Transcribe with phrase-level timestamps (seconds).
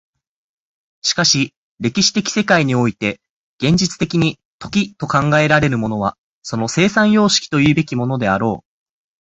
[1.03, 3.21] しかし歴史的世界において
[3.59, 8.65] 現実的に時と考えられるものはその生産様式というべきものであろう。